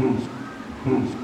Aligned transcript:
cruz, 0.00 0.22
cruz. 0.82 1.19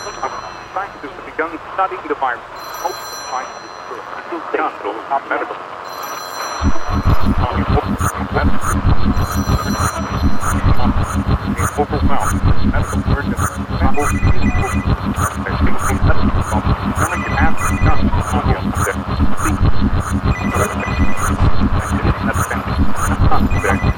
Them 0.00 0.32
scientists 0.72 1.12
have 1.12 1.26
begun 1.26 1.52
studying 1.74 2.00
the 2.08 2.14
virus. 2.14 2.40
Most 2.80 2.96
of 2.96 3.12
the 3.12 3.28
scientists 3.28 3.76
are 3.92 4.40
done 4.56 4.72
those 4.80 5.04
medical. 5.28 5.56
Overwhelmed. 11.76 12.40
That's 12.72 12.90
the 12.90 13.04
word 13.12 13.26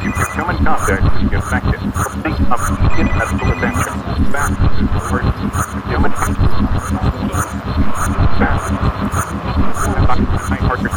If 0.05 0.37
you 0.37 0.53
contact 0.64 1.05
with 1.05 1.28
the 1.28 1.37
infected, 1.37 1.81
think 2.25 2.40
of 2.49 2.56
immediate 2.72 3.12
medical 3.12 3.52
attention. 3.52 4.00
The 4.32 5.00
word. 5.12 5.28
Come 5.84 6.05
Fast. 8.40 8.72
My 10.49 10.56
partner, 10.56 10.88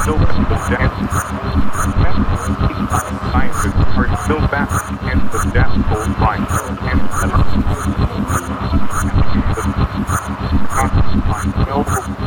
still 0.00 0.18
medical 0.18 0.56
death. 0.72 0.92
Scientists 3.30 3.84
are 3.94 4.08
still 4.24 4.42
battling 4.48 4.96
against 5.04 5.32
the 5.32 5.40
death 5.52 5.74
toll 5.88 6.08
rise 6.24 6.56
and 6.70 7.00
overwhelmed 11.70 12.24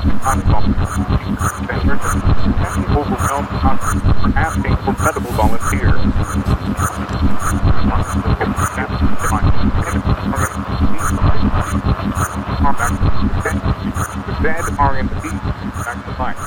are 1.89 2.56
asking 3.63 4.75
for 4.86 4.94
medical 4.94 5.31
volunteers. 5.33 5.98
Dead 14.44 14.65
indeed 15.00 15.42
back 15.83 16.00
to 16.06 16.12
life. 16.21 16.38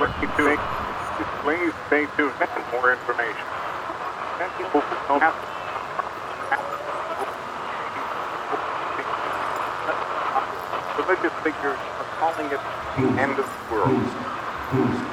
Let's 0.00 0.14
keep 0.20 0.32
doing. 0.36 0.58
Please 1.42 1.72
stay 1.86 2.06
tuned 2.16 2.32
for 2.32 2.64
more 2.72 2.92
information. 2.92 3.46
Don't 5.08 5.20
have 5.20 5.34
religious 10.98 11.32
figures 11.44 11.78
are 11.78 12.08
calling 12.18 12.46
it 12.50 12.60
the 12.96 13.20
end 13.20 13.38
of 13.38 13.46
the 13.46 13.74
world 13.74 15.05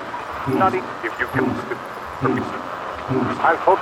study 0.44 0.80
if 1.04 1.14
you 1.20 1.28
can. 1.32 1.48
I 3.40 3.56
thought 3.64 3.80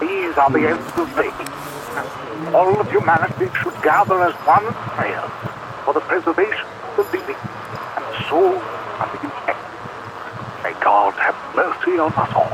these 0.00 0.36
are 0.38 0.50
the 0.50 0.68
ends 0.72 0.88
of 0.96 1.08
days. 1.16 2.54
All 2.54 2.80
of 2.80 2.90
humanity 2.90 3.50
should 3.60 3.76
gather 3.82 4.22
as 4.22 4.34
one 4.48 4.72
prayer 4.96 5.28
for 5.84 5.92
the 5.92 6.00
preservation 6.00 6.66
of 6.88 6.96
the 6.96 7.18
living 7.18 7.36
and 7.36 8.04
the 8.08 8.28
soul 8.28 8.56
of 8.56 9.08
the 9.12 9.20
infected. 9.20 9.78
May 10.64 10.72
God 10.80 11.12
have 11.14 11.36
mercy 11.54 11.98
on 11.98 12.12
us 12.12 12.32
all. 12.34 12.52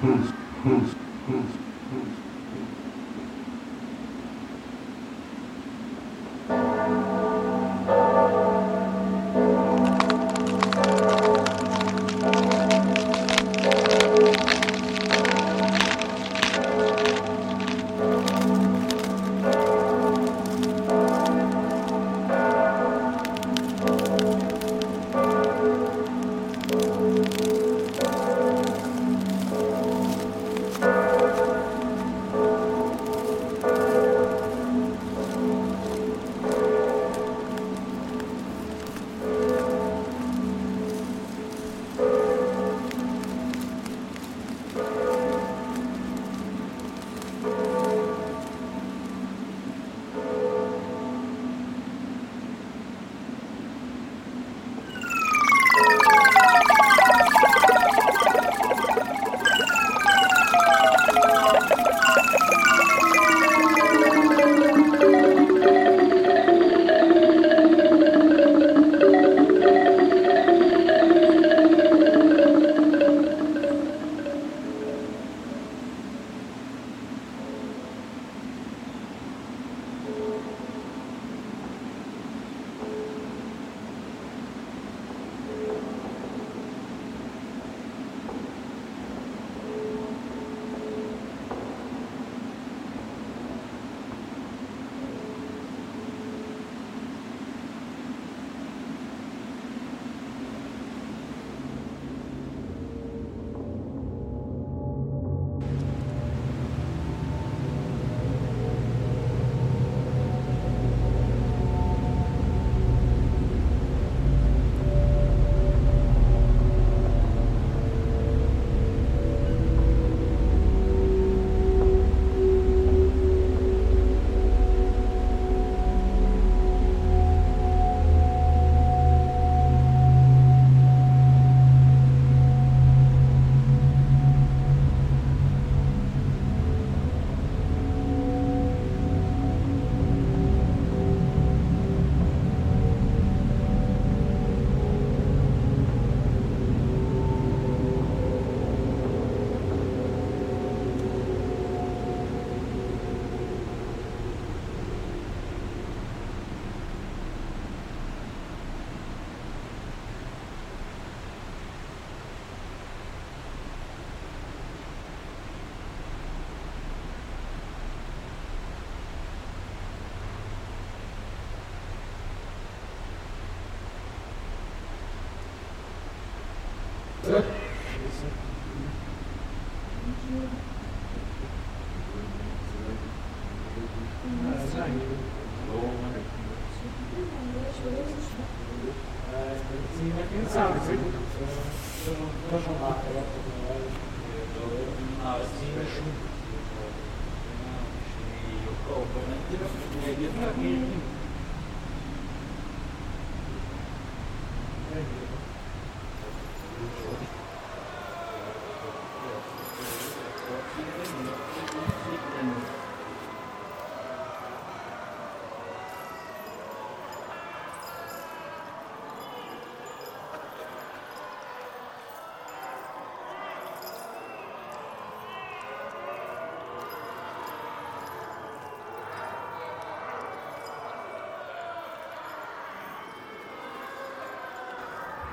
Hoops, 0.00 0.30
hoops, 0.62 0.94
hoops, 1.26 1.54
hoops. 1.90 2.27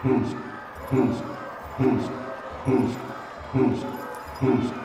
boost, 0.05 0.35
boost, 0.91 1.23
boost, 1.79 2.11
boost, 2.63 2.97
boost, 3.51 3.85
boost. 4.39 4.85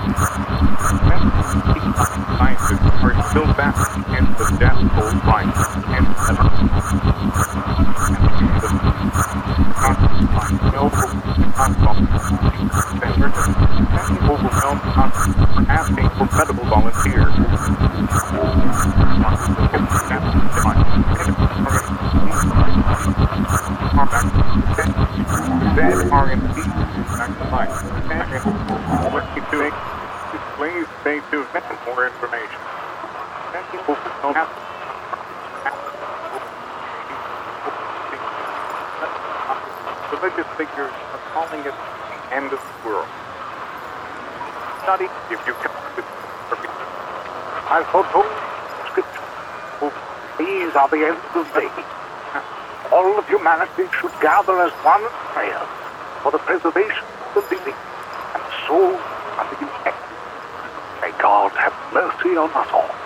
I 0.00 0.04
are 14.64 15.66
asking 15.68 16.08
for 16.10 16.26
credible 16.28 16.64
volunteers. 16.64 17.87
are 50.78 50.88
the 50.90 51.02
end 51.10 51.18
of 51.34 51.46
day. 51.54 51.70
All 52.94 53.18
of 53.18 53.26
humanity 53.26 53.90
should 54.00 54.14
gather 54.22 54.60
as 54.62 54.72
one 54.86 55.02
prayer 55.34 55.66
for 56.22 56.30
the 56.30 56.38
preservation 56.38 57.04
of 57.26 57.34
the 57.34 57.42
living 57.50 57.74
and 57.74 58.42
the 58.46 58.54
soul 58.68 58.94
of 58.94 59.46
the 59.50 59.58
infected. 59.66 60.18
May 61.02 61.12
God 61.18 61.50
have 61.58 61.74
mercy 61.92 62.36
on 62.38 62.50
us 62.54 62.68
all. 62.72 62.97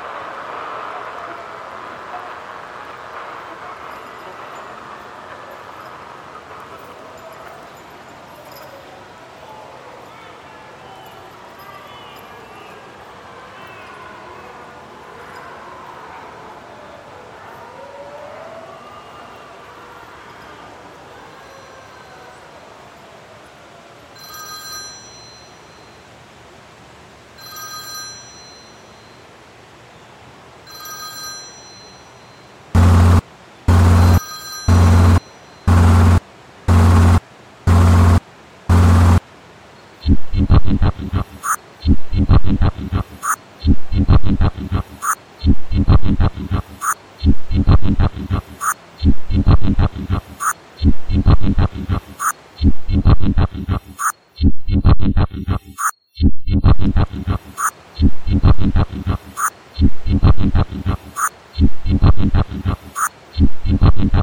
Thank 62.14 64.12
you. 64.12 64.21